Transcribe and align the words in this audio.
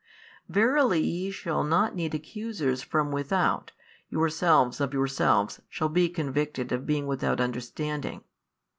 Verily 0.49 0.99
ye 0.99 1.29
shall 1.29 1.63
not 1.63 1.93
need 1.93 2.15
accusers 2.15 2.81
from 2.81 3.11
without, 3.11 3.71
yourselves 4.09 4.81
of 4.81 4.95
yourselves 4.95 5.61
shall 5.69 5.89
be 5.89 6.09
convicted 6.09 6.71
of 6.71 6.87
being 6.87 7.05
without 7.05 7.39
understanding. 7.39 8.23